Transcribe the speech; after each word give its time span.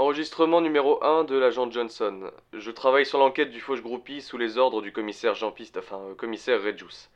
Enregistrement 0.00 0.62
numéro 0.62 1.04
1 1.04 1.24
de 1.24 1.36
l'agent 1.36 1.70
Johnson. 1.70 2.30
Je 2.54 2.70
travaille 2.70 3.04
sur 3.04 3.18
l'enquête 3.18 3.50
du 3.50 3.60
fauche 3.60 3.82
groupie 3.82 4.22
sous 4.22 4.38
les 4.38 4.56
ordres 4.56 4.80
du 4.80 4.92
commissaire 4.92 5.34
Jean 5.34 5.52
Piste, 5.52 5.76
enfin, 5.76 6.00
euh, 6.00 6.14
commissaire 6.14 6.62
Redjous. 6.62 7.10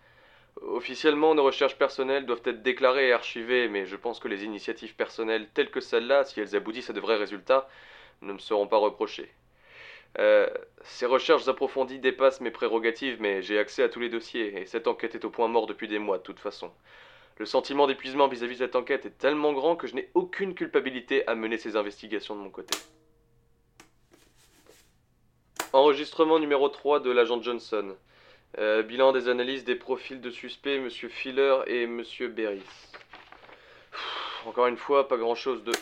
Officiellement, 0.61 1.35
nos 1.35 1.45
recherches 1.45 1.79
personnelles 1.79 2.27
doivent 2.27 2.43
être 2.45 2.63
déclarées 2.63 3.09
et 3.09 3.13
archivées, 3.15 3.69
mais 3.69 3.87
je 3.87 3.97
pense 3.97 4.21
que 4.21 4.29
les 4.29 4.45
initiatives 4.45 4.95
personnelles 4.97 5.49
telles 5.55 5.71
que 5.71 5.81
celle-là, 5.81 6.25
si 6.25 6.41
elles 6.41 6.55
aboutissent 6.57 6.91
à 6.91 6.93
de 6.93 7.01
vrais 7.01 7.17
résultats, 7.17 7.71
ne 8.21 8.35
me 8.35 8.39
seront 8.39 8.67
pas 8.67 8.77
reprochées. 8.77 9.33
Euh, 10.19 10.51
ces 10.83 11.07
recherches 11.07 11.49
approfondies 11.49 12.01
dépassent 12.01 12.43
mes 12.43 12.51
prérogatives, 12.51 13.17
mais 13.19 13.41
j'ai 13.41 13.59
accès 13.59 13.83
à 13.83 13.89
tous 13.89 14.01
les 14.01 14.11
dossiers, 14.11 14.61
et 14.61 14.67
cette 14.67 14.89
enquête 14.89 15.15
est 15.15 15.25
au 15.25 15.31
point 15.31 15.49
mort 15.49 15.67
depuis 15.67 15.89
des 15.89 15.99
mois, 15.99 16.19
de 16.19 16.23
toute 16.23 16.39
façon. 16.39 16.71
Le 17.39 17.47
sentiment 17.47 17.87
d'épuisement 17.87 18.29
vis-à-vis 18.29 18.55
de 18.55 18.65
cette 18.65 18.77
enquête 18.77 19.07
est 19.07 19.19
tellement 19.19 19.53
grand 19.53 19.75
que 19.75 19.87
je 19.87 19.97
n'ai 19.97 20.11
aucune 20.15 20.55
culpabilité 20.55 21.27
à 21.27 21.35
mener 21.35 21.59
ces 21.59 21.77
investigations 21.77 22.37
de 22.37 22.41
mon 22.41 22.51
côté. 22.51 22.79
Enregistrement 25.73 26.39
numéro 26.39 26.69
3 26.69 27.01
de 27.01 27.11
l'agent 27.11 27.43
Johnson. 27.43 27.97
Euh, 28.59 28.83
bilan 28.83 29.11
des 29.11 29.29
analyses 29.29 29.65
des 29.65 29.75
profils 29.75 30.21
de 30.21 30.31
suspects, 30.31 30.79
Monsieur 30.79 31.09
Filler 31.09 31.57
et 31.67 31.89
Monsieur 31.89 32.29
Berry. 32.29 32.63
Encore 34.47 34.69
une 34.69 34.77
fois, 34.77 35.09
pas 35.09 35.17
grand-chose 35.17 35.65
de... 35.65 35.73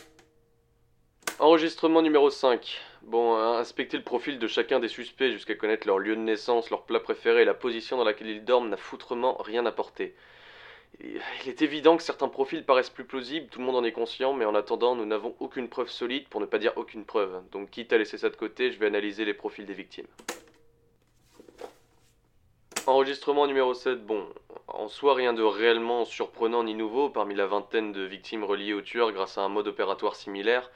Enregistrement 1.39 2.01
numéro 2.01 2.31
5. 2.31 2.81
Bon, 3.03 3.35
hein, 3.35 3.59
inspecter 3.59 3.99
le 3.99 4.05
profil 4.05 4.39
de 4.39 4.47
chacun 4.47 4.81
des 4.81 4.89
suspects 4.89 5.31
jusqu'à 5.31 5.57
connaître 5.57 5.87
leur 5.87 5.99
lieu 5.99 6.17
de 6.17 6.21
naissance, 6.21 6.71
leur 6.71 6.85
plat 6.85 7.01
préféré 7.01 7.43
et 7.43 7.45
la 7.45 7.53
position 7.53 7.99
dans 7.99 8.05
laquelle 8.05 8.29
ils 8.29 8.45
dorment 8.45 8.71
n'a 8.71 8.79
foutrement 8.79 9.37
rien 9.43 9.67
apporté. 9.67 10.15
Il 11.01 11.49
est 11.49 11.63
évident 11.63 11.97
que 11.97 12.03
certains 12.03 12.29
profils 12.29 12.65
paraissent 12.65 12.91
plus 12.91 13.05
plausibles, 13.05 13.49
tout 13.49 13.59
le 13.59 13.65
monde 13.65 13.77
en 13.77 13.85
est 13.85 13.93
conscient, 13.93 14.35
mais 14.35 14.45
en 14.45 14.55
attendant, 14.55 14.95
nous 14.95 15.07
n'avons 15.07 15.35
aucune 15.41 15.69
preuve 15.69 15.89
solide, 15.89 16.29
pour 16.29 16.41
ne 16.41 16.47
pas 16.47 16.59
dire 16.59 16.73
aucune 16.77 17.05
preuve. 17.05 17.43
Donc 17.51 17.71
quitte 17.71 17.93
à 17.93 17.99
laisser 17.99 18.19
ça 18.19 18.31
de 18.31 18.37
côté, 18.37 18.71
je 18.71 18.79
vais 18.79 18.87
analyser 18.87 19.25
les 19.25 19.35
profils 19.35 19.67
des 19.67 19.75
victimes. 19.75 20.07
Enregistrement 22.87 23.47
numéro 23.47 23.75
7, 23.75 24.05
bon, 24.05 24.27
en 24.69 24.89
soi 24.89 25.15
rien 25.15 25.33
de 25.33 25.43
réellement 25.43 26.05
surprenant 26.05 26.65
ni 26.65 26.75
nouveau 26.75 27.11
parmi 27.11 27.35
la 27.35 27.47
vingtaine 27.47 27.93
de 27.93 28.03
victimes 28.03 28.45
reliées 28.45 28.73
au 28.73 28.83
tueur 28.83 29.13
grâce 29.13 29.39
à 29.39 29.43
un 29.43 29.49
mode 29.49 29.69
opératoire 29.69 30.17
similaire. 30.17 30.71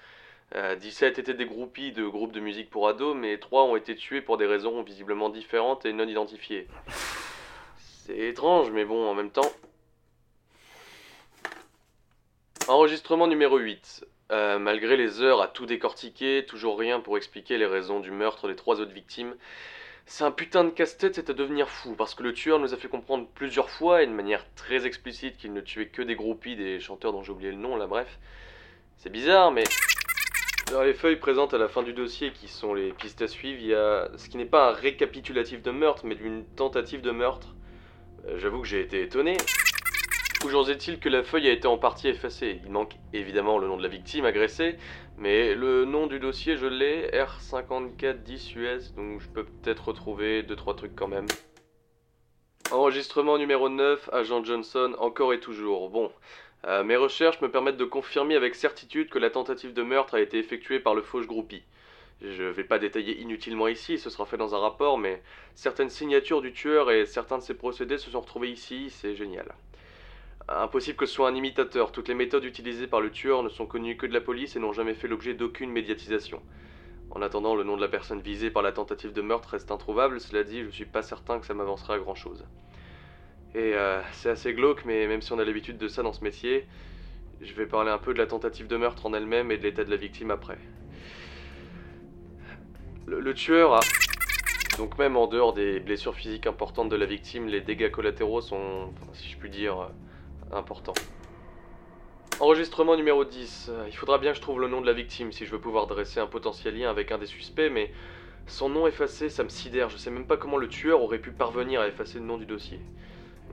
Euh, 0.55 0.77
17 0.77 1.19
étaient 1.19 1.35
des 1.35 1.47
groupies 1.47 1.91
de 1.91 2.07
groupes 2.07 2.33
de 2.33 2.39
musique 2.41 2.71
pour 2.71 2.89
ados, 2.89 3.17
mais 3.17 3.39
3 3.39 3.65
ont 3.65 3.77
été 3.77 3.97
tués 3.97 4.21
pour 4.21 4.39
des 4.39 4.47
raisons 4.47 4.83
visiblement 4.83 5.29
différentes 5.29 5.85
et 5.85 5.93
non 5.93 6.07
identifiées. 6.07 6.69
C'est 7.77 8.17
étrange, 8.17 8.71
mais 8.71 8.85
bon, 8.85 9.09
en 9.09 9.15
même 9.15 9.31
temps... 9.31 9.51
Enregistrement 12.69 13.29
numéro 13.29 13.59
8. 13.59 14.05
Euh, 14.33 14.59
malgré 14.59 14.97
les 14.97 15.21
heures 15.21 15.41
à 15.41 15.47
tout 15.47 15.67
décortiquer, 15.67 16.45
toujours 16.45 16.77
rien 16.77 16.99
pour 16.99 17.17
expliquer 17.17 17.59
les 17.59 17.67
raisons 17.67 18.01
du 18.01 18.11
meurtre 18.11 18.49
des 18.49 18.57
trois 18.57 18.81
autres 18.81 18.93
victimes. 18.93 19.37
C'est 20.05 20.25
un 20.25 20.33
putain 20.33 20.65
de 20.65 20.71
casse-tête, 20.71 21.15
c'est 21.15 21.31
à 21.31 21.33
devenir 21.33 21.69
fou, 21.69 21.95
parce 21.97 22.17
que 22.17 22.25
le 22.25 22.33
tueur 22.33 22.59
nous 22.59 22.75
a 22.75 22.77
fait 22.77 22.89
comprendre 22.89 23.29
plusieurs 23.35 23.71
fois, 23.71 24.03
et 24.03 24.07
de 24.09 24.13
manière 24.13 24.45
très 24.57 24.85
explicite, 24.85 25.37
qu'il 25.37 25.53
ne 25.53 25.61
tuait 25.61 25.87
que 25.87 26.03
des 26.03 26.17
groupies, 26.17 26.57
des 26.57 26.81
chanteurs 26.81 27.13
dont 27.13 27.23
j'ai 27.23 27.31
oublié 27.31 27.53
le 27.53 27.57
nom, 27.57 27.77
là 27.77 27.87
bref. 27.87 28.19
C'est 28.97 29.11
bizarre, 29.11 29.53
mais... 29.53 29.65
Dans 30.73 30.83
les 30.83 30.95
feuilles 30.95 31.21
présentes 31.21 31.55
à 31.55 31.59
la 31.59 31.69
fin 31.69 31.85
du 31.85 31.93
dossier, 31.93 32.33
qui 32.33 32.49
sont 32.49 32.75
les 32.75 32.93
pistes 32.93 33.23
à 33.23 33.29
suivre, 33.29 33.61
il 33.61 33.69
y 33.69 33.75
a 33.75 34.09
ce 34.17 34.29
qui 34.29 34.39
n'est 34.39 34.45
pas 34.45 34.71
un 34.71 34.73
récapitulatif 34.73 35.63
de 35.63 35.71
meurtre, 35.71 36.05
mais 36.05 36.17
d'une 36.17 36.45
tentative 36.45 37.01
de 37.01 37.13
meurtre. 37.13 37.55
Euh, 38.27 38.39
J'avoue 38.39 38.63
que 38.63 38.67
j'ai 38.67 38.81
été 38.81 39.03
étonné. 39.03 39.37
Toujours 40.47 40.71
est-il 40.71 41.01
que 41.01 41.09
la 41.09 41.25
feuille 41.25 41.49
a 41.49 41.51
été 41.51 41.67
en 41.67 41.77
partie 41.77 42.07
effacée. 42.07 42.61
Il 42.65 42.71
manque 42.71 42.95
évidemment 43.13 43.59
le 43.59 43.67
nom 43.67 43.77
de 43.77 43.83
la 43.83 43.89
victime 43.89 44.25
agressée, 44.25 44.77
mais 45.19 45.57
le 45.57 45.85
nom 45.85 46.07
du 46.07 46.21
dossier, 46.21 46.57
je 46.57 46.67
l'ai, 46.67 47.11
R5410 47.11 48.57
US, 48.57 48.95
donc 48.95 49.21
je 49.21 49.29
peux 49.29 49.43
peut-être 49.43 49.89
retrouver 49.89 50.45
2-3 50.45 50.77
trucs 50.77 50.95
quand 50.95 51.09
même. 51.09 51.27
Enregistrement 52.71 53.39
numéro 53.39 53.69
9, 53.69 54.09
agent 54.13 54.45
Johnson, 54.45 54.95
encore 55.01 55.33
et 55.35 55.41
toujours. 55.41 55.91
Bon, 55.91 56.13
euh, 56.69 56.85
mes 56.85 56.95
recherches 56.95 57.41
me 57.41 57.51
permettent 57.51 57.77
de 57.77 57.85
confirmer 57.85 58.37
avec 58.37 58.55
certitude 58.55 59.09
que 59.09 59.19
la 59.19 59.31
tentative 59.31 59.75
de 59.75 59.83
meurtre 59.83 60.15
a 60.15 60.21
été 60.21 60.39
effectuée 60.39 60.79
par 60.79 60.95
le 60.95 61.03
fauche 61.03 61.27
groupie. 61.27 61.65
Je 62.23 62.45
vais 62.45 62.63
pas 62.63 62.79
détailler 62.79 63.21
inutilement 63.21 63.67
ici, 63.67 63.99
ce 63.99 64.11
sera 64.11 64.27
fait 64.27 64.37
dans 64.37 64.55
un 64.55 64.61
rapport, 64.61 64.97
mais 64.97 65.21
certaines 65.57 65.91
signatures 65.91 66.41
du 66.41 66.53
tueur 66.53 66.93
et 66.93 67.05
certains 67.05 67.39
de 67.39 67.43
ses 67.43 67.55
procédés 67.55 67.99
se 67.99 68.13
sont 68.13 68.21
retrouvés 68.21 68.51
ici, 68.51 68.91
c'est 68.91 69.17
génial. 69.17 69.53
Impossible 70.49 70.97
que 70.97 71.07
ce 71.07 71.15
soit 71.15 71.29
un 71.29 71.35
imitateur. 71.35 71.91
Toutes 71.91 72.09
les 72.09 72.15
méthodes 72.15 72.45
utilisées 72.45 72.87
par 72.87 73.01
le 73.01 73.11
tueur 73.11 73.43
ne 73.43 73.49
sont 73.49 73.67
connues 73.67 73.97
que 73.97 74.07
de 74.07 74.13
la 74.13 74.21
police 74.21 74.55
et 74.55 74.61
n'ont 74.61 74.73
jamais 74.73 74.95
fait 74.95 75.09
l'objet 75.09 75.35
d'aucune 75.35 75.71
médiatisation. 75.71 76.41
En 77.11 77.21
attendant, 77.21 77.57
le 77.57 77.65
nom 77.65 77.77
de 77.77 77.81
la 77.81 77.89
personne 77.89 78.21
visée 78.21 78.51
par 78.51 78.63
la 78.63 78.73
tentative 78.73 79.13
de 79.13 79.23
meurtre 79.23 79.51
reste 79.51 79.73
introuvable. 79.73 80.21
Cela 80.21 80.45
dit, 80.45 80.63
je 80.63 80.71
suis 80.71 80.85
pas 80.85 81.03
certain 81.03 81.41
que 81.41 81.47
ça 81.47 81.55
m'avancerait 81.55 81.95
à 81.95 81.99
grand 81.99 82.15
chose. 82.15 82.45
Et 83.55 83.75
euh, 83.75 84.01
c'est 84.13 84.29
assez 84.29 84.53
glauque, 84.55 84.85
mais 84.85 85.07
même 85.09 85.23
si 85.23 85.33
on 85.33 85.39
a 85.39 85.45
l'habitude 85.45 85.79
de 85.79 85.89
ça 85.89 86.03
dans 86.03 86.13
ce 86.13 86.23
métier, 86.23 86.67
je 87.41 87.53
vais 87.55 87.67
parler 87.67 87.91
un 87.91 87.99
peu 87.99 88.13
de 88.13 88.19
la 88.19 88.27
tentative 88.27 88.67
de 88.69 88.77
meurtre 88.77 89.07
en 89.07 89.15
elle-même 89.15 89.51
et 89.51 89.59
de 89.59 89.63
l'état 89.63 89.83
de 89.83 89.91
la 89.91 89.97
victime 89.97 90.31
après. 90.31 90.59
Le, 93.07 93.35
tueur 93.35 93.75
a. 93.75 93.81
Donc, 94.79 94.99
même 94.99 95.17
en 95.17 95.27
dehors 95.27 95.55
des 95.55 95.81
blessures 95.81 96.15
physiques 96.15 96.47
importantes 96.47 96.89
de 96.89 96.97
la 96.97 97.07
victime, 97.07 97.47
les 97.47 97.61
dégâts 97.61 97.91
collatéraux 97.91 98.41
sont, 98.41 98.93
si 99.15 99.31
je 99.31 99.39
puis 99.39 99.49
dire, 99.49 99.89
important. 100.53 100.95
Enregistrement 102.41 102.97
numéro 102.97 103.25
10. 103.25 103.69
Euh, 103.71 103.85
Il 103.89 103.97
faudra 103.97 104.19
bien 104.19 104.33
que 104.33 104.37
je 104.37 104.43
trouve 104.43 104.61
le 104.61 104.69
nom 104.69 104.81
de 104.81 104.87
la 104.87 104.93
victime 104.93 105.33
si 105.33 105.47
je 105.47 105.51
veux 105.51 105.61
pouvoir 105.61 105.87
dresser 105.87 106.21
un 106.21 106.27
potentiel 106.27 106.79
lien 106.79 106.91
avec 106.91 107.11
un 107.11 107.19
des 107.19 107.27
suspects, 107.27 107.71
mais 107.71 107.93
son 108.47 108.69
nom 108.69 108.87
effacé, 108.87 109.31
ça 109.31 109.43
me 109.43 109.49
sidère. 109.49 109.89
Je 109.89 109.97
sais 109.97 110.11
même 110.11 110.27
pas 110.27 110.37
comment 110.37 110.59
le 110.59 110.69
tueur 110.69 111.03
aurait 111.03 111.19
pu 111.19 111.33
parvenir 111.33 111.81
à 111.81 111.89
effacer 111.89 112.19
le 112.19 112.25
nom 112.27 112.37
du 112.37 112.47
dossier. 112.47 112.81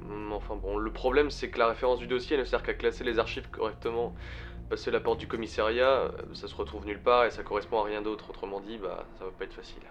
Hum, 0.02 0.34
Enfin 0.34 0.56
bon, 0.56 0.78
le 0.78 0.92
problème 0.92 1.31
c'est 1.31 1.50
que 1.50 1.59
la 1.59 1.68
référence 1.68 2.00
du 2.00 2.08
dossier 2.08 2.38
ne 2.38 2.44
sert 2.44 2.62
qu'à 2.64 2.74
classer 2.74 3.04
les 3.04 3.20
archives 3.20 3.50
correctement. 3.50 4.14
Passer 4.70 4.92
la 4.92 5.00
porte 5.00 5.20
du 5.20 5.28
commissariat, 5.28 5.90
euh, 5.90 6.12
ça 6.34 6.48
se 6.48 6.56
retrouve 6.56 6.86
nulle 6.86 7.02
part 7.02 7.25
et 7.25 7.31
ça 7.31 7.44
correspond 7.44 7.80
à 7.80 7.84
rien 7.86 8.02
d'autre. 8.02 8.30
Autrement 8.30 8.60
dit, 8.60 8.78
bah 8.78 9.06
ça 9.20 9.25
va 9.25 9.31
pas 9.31 9.46
être 9.46 9.54
facile. 9.54 9.84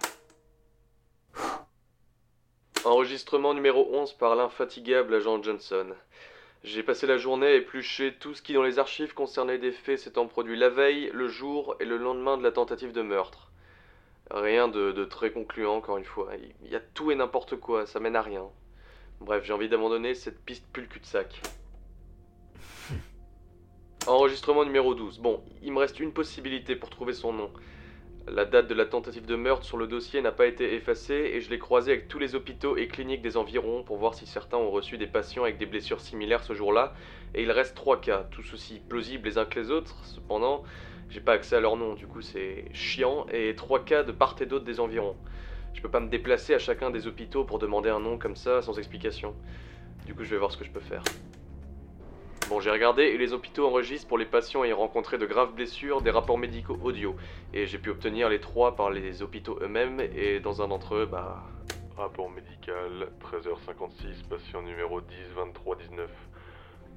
Enregistrement 2.85 3.53
numéro 3.53 3.87
11 3.93 4.13
par 4.13 4.35
l'infatigable 4.35 5.15
agent 5.15 5.41
Johnson. 5.41 5.87
J'ai 6.63 6.81
passé 6.81 7.07
la 7.07 7.17
journée 7.17 7.47
à 7.47 7.55
éplucher 7.55 8.13
tout 8.13 8.33
ce 8.33 8.41
qui 8.41 8.53
dans 8.53 8.63
les 8.63 8.79
archives 8.79 9.13
concernait 9.13 9.57
des 9.57 9.73
faits 9.73 9.99
s'étant 9.99 10.27
produits 10.27 10.55
la 10.55 10.69
veille, 10.69 11.11
le 11.13 11.27
jour 11.27 11.75
et 11.81 11.85
le 11.85 11.97
lendemain 11.97 12.37
de 12.37 12.43
la 12.43 12.53
tentative 12.53 12.93
de 12.93 13.01
meurtre. 13.01 13.51
Rien 14.31 14.69
de, 14.69 14.93
de 14.93 15.03
très 15.03 15.31
concluant, 15.31 15.75
encore 15.75 15.97
une 15.97 16.05
fois. 16.05 16.29
Il 16.63 16.71
y 16.71 16.75
a 16.77 16.79
tout 16.79 17.11
et 17.11 17.15
n'importe 17.15 17.57
quoi, 17.57 17.85
ça 17.85 17.99
mène 17.99 18.15
à 18.15 18.21
rien. 18.21 18.45
Bref, 19.19 19.43
j'ai 19.43 19.51
envie 19.51 19.67
d'abandonner 19.67 20.15
cette 20.15 20.39
piste 20.45 20.65
le 20.77 20.83
cul-de-sac. 20.83 21.41
Enregistrement 24.07 24.63
numéro 24.63 24.95
12. 24.95 25.19
Bon, 25.19 25.43
il 25.63 25.73
me 25.73 25.79
reste 25.79 25.99
une 25.99 26.13
possibilité 26.13 26.77
pour 26.77 26.89
trouver 26.89 27.11
son 27.11 27.33
nom. 27.33 27.51
La 28.27 28.45
date 28.45 28.67
de 28.67 28.73
la 28.73 28.85
tentative 28.85 29.25
de 29.25 29.35
meurtre 29.35 29.65
sur 29.65 29.75
le 29.75 29.85
dossier 29.85 30.21
n'a 30.21 30.31
pas 30.31 30.45
été 30.45 30.75
effacée 30.75 31.31
et 31.33 31.41
je 31.41 31.49
l'ai 31.49 31.59
croisé 31.59 31.91
avec 31.91 32.07
tous 32.07 32.19
les 32.19 32.35
hôpitaux 32.35 32.77
et 32.77 32.87
cliniques 32.87 33.21
des 33.21 33.35
environs 33.35 33.83
pour 33.83 33.97
voir 33.97 34.13
si 34.13 34.25
certains 34.25 34.57
ont 34.57 34.71
reçu 34.71 34.97
des 34.97 35.07
patients 35.07 35.43
avec 35.43 35.57
des 35.57 35.65
blessures 35.65 35.99
similaires 35.99 36.43
ce 36.43 36.53
jour-là. 36.53 36.93
Et 37.35 37.43
il 37.43 37.51
reste 37.51 37.75
trois 37.75 37.99
cas, 37.99 38.25
tous 38.31 38.53
aussi 38.53 38.79
plausibles 38.79 39.27
les 39.27 39.37
uns 39.37 39.45
que 39.45 39.59
les 39.59 39.71
autres. 39.71 39.95
Cependant, 40.05 40.63
j'ai 41.09 41.19
pas 41.19 41.33
accès 41.33 41.57
à 41.57 41.59
leur 41.59 41.75
nom, 41.75 41.95
du 41.95 42.07
coup 42.07 42.21
c'est 42.21 42.65
chiant. 42.71 43.25
Et 43.33 43.55
trois 43.55 43.83
cas 43.83 44.03
de 44.03 44.13
part 44.13 44.35
et 44.39 44.45
d'autre 44.45 44.65
des 44.65 44.79
environs. 44.79 45.17
Je 45.73 45.81
peux 45.81 45.89
pas 45.89 45.99
me 45.99 46.09
déplacer 46.09 46.53
à 46.53 46.59
chacun 46.59 46.91
des 46.91 47.07
hôpitaux 47.07 47.43
pour 47.43 47.59
demander 47.59 47.89
un 47.89 47.99
nom 47.99 48.17
comme 48.17 48.37
ça, 48.37 48.61
sans 48.61 48.77
explication. 48.77 49.35
Du 50.05 50.13
coup, 50.13 50.23
je 50.23 50.29
vais 50.29 50.37
voir 50.37 50.51
ce 50.51 50.57
que 50.57 50.63
je 50.63 50.71
peux 50.71 50.79
faire. 50.79 51.03
Bon, 52.49 52.59
j'ai 52.59 52.71
regardé 52.71 53.03
et 53.03 53.17
les 53.17 53.31
hôpitaux 53.31 53.65
enregistrent 53.65 54.07
pour 54.07 54.17
les 54.17 54.25
patients 54.25 54.65
ayant 54.65 54.77
rencontré 54.77 55.17
de 55.17 55.25
graves 55.25 55.53
blessures 55.53 56.01
des 56.01 56.11
rapports 56.11 56.37
médicaux 56.37 56.77
audio. 56.83 57.15
Et 57.53 57.65
j'ai 57.67 57.77
pu 57.77 57.89
obtenir 57.89 58.27
les 58.27 58.39
trois 58.39 58.75
par 58.75 58.89
les 58.89 59.21
hôpitaux 59.21 59.57
eux-mêmes 59.61 60.01
et 60.01 60.39
dans 60.41 60.61
un 60.61 60.67
d'entre 60.67 60.95
eux, 60.95 61.05
bah. 61.05 61.43
Rapport 61.95 62.29
médical, 62.29 63.11
13h56, 63.21 64.27
patient 64.29 64.61
numéro 64.61 64.99
10 64.99 65.15
23 65.35 65.77
19. 65.77 66.09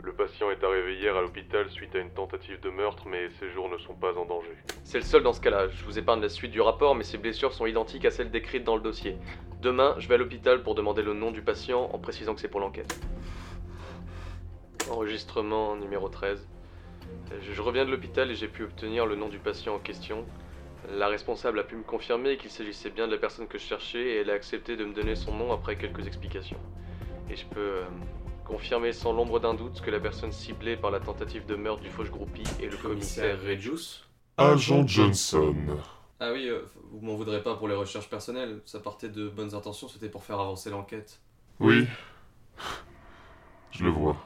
Le 0.02 0.12
patient 0.12 0.50
est 0.50 0.62
arrivé 0.64 0.96
hier 0.96 1.16
à 1.16 1.22
l'hôpital 1.22 1.70
suite 1.70 1.94
à 1.94 1.98
une 1.98 2.10
tentative 2.10 2.60
de 2.60 2.70
meurtre, 2.70 3.04
mais 3.06 3.30
ses 3.38 3.48
jours 3.50 3.68
ne 3.68 3.78
sont 3.78 3.94
pas 3.94 4.18
en 4.18 4.24
danger. 4.24 4.52
C'est 4.84 4.98
le 4.98 5.04
seul 5.04 5.22
dans 5.22 5.32
ce 5.32 5.40
cas-là. 5.40 5.68
Je 5.68 5.84
vous 5.84 5.98
épargne 5.98 6.20
la 6.20 6.28
suite 6.28 6.50
du 6.50 6.60
rapport, 6.60 6.94
mais 6.94 7.04
ces 7.04 7.18
blessures 7.18 7.52
sont 7.52 7.66
identiques 7.66 8.04
à 8.04 8.10
celles 8.10 8.30
décrites 8.30 8.64
dans 8.64 8.76
le 8.76 8.82
dossier. 8.82 9.16
Demain, 9.62 9.94
je 9.98 10.08
vais 10.08 10.14
à 10.14 10.18
l'hôpital 10.18 10.62
pour 10.62 10.74
demander 10.74 11.02
le 11.02 11.14
nom 11.14 11.30
du 11.30 11.42
patient 11.42 11.88
en 11.92 11.98
précisant 11.98 12.34
que 12.34 12.40
c'est 12.40 12.48
pour 12.48 12.60
l'enquête. 12.60 12.98
Enregistrement 14.90 15.76
numéro 15.76 16.08
13. 16.08 16.46
Je 17.42 17.62
reviens 17.62 17.84
de 17.84 17.90
l'hôpital 17.90 18.30
et 18.30 18.34
j'ai 18.34 18.48
pu 18.48 18.64
obtenir 18.64 19.06
le 19.06 19.16
nom 19.16 19.28
du 19.28 19.38
patient 19.38 19.74
en 19.74 19.78
question. 19.78 20.24
La 20.90 21.08
responsable 21.08 21.58
a 21.58 21.64
pu 21.64 21.74
me 21.76 21.82
confirmer 21.82 22.36
qu'il 22.36 22.50
s'agissait 22.50 22.90
bien 22.90 23.06
de 23.06 23.12
la 23.12 23.18
personne 23.18 23.48
que 23.48 23.58
je 23.58 23.64
cherchais 23.64 24.02
et 24.02 24.16
elle 24.18 24.30
a 24.30 24.34
accepté 24.34 24.76
de 24.76 24.84
me 24.84 24.94
donner 24.94 25.16
son 25.16 25.34
nom 25.34 25.52
après 25.52 25.76
quelques 25.76 26.06
explications. 26.06 26.60
Et 27.28 27.36
je 27.36 27.44
peux 27.46 27.60
euh, 27.60 27.84
confirmer 28.44 28.92
sans 28.92 29.12
l'ombre 29.12 29.40
d'un 29.40 29.54
doute 29.54 29.80
que 29.80 29.90
la 29.90 29.98
personne 29.98 30.30
ciblée 30.30 30.76
par 30.76 30.92
la 30.92 31.00
tentative 31.00 31.46
de 31.46 31.56
meurtre 31.56 31.82
du 31.82 31.90
fauche 31.90 32.10
groupie 32.10 32.44
est 32.62 32.70
le 32.70 32.76
commissaire 32.76 33.40
Redjous. 33.42 34.04
Agent 34.36 34.86
Johnson. 34.86 35.56
Ah 36.20 36.30
oui, 36.32 36.48
euh, 36.48 36.62
vous 36.92 37.00
m'en 37.04 37.16
voudrez 37.16 37.42
pas 37.42 37.56
pour 37.56 37.66
les 37.66 37.74
recherches 37.74 38.08
personnelles. 38.08 38.60
Ça 38.64 38.78
partait 38.78 39.08
de 39.08 39.28
bonnes 39.28 39.54
intentions, 39.54 39.88
c'était 39.88 40.08
pour 40.08 40.22
faire 40.22 40.38
avancer 40.38 40.70
l'enquête. 40.70 41.20
Oui. 41.58 41.86
Je 43.72 43.84
le 43.84 43.90
vois. 43.90 44.16